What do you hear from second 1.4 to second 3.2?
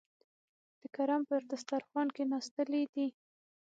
دسترخوان کېناستلي دي.